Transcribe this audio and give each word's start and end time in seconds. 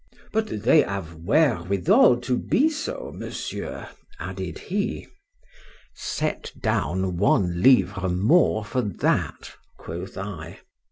—But 0.31 0.63
they 0.63 0.81
have 0.81 1.13
wherewithal 1.13 2.21
to 2.21 2.35
be 2.35 2.69
so, 2.69 3.11
Monsieur, 3.15 3.87
added 4.17 4.57
he.—Set 4.57 5.03
down 6.59 7.17
one 7.17 7.61
livre 7.61 8.09
more 8.09 8.65
for 8.65 8.81
that, 8.81 9.53
quoth 9.77 10.17
I. 10.17 10.61